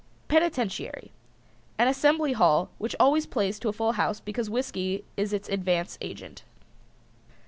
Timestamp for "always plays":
2.99-3.59